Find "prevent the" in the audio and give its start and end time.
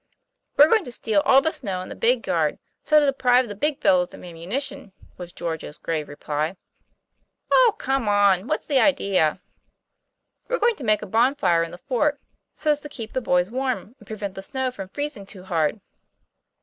14.07-14.41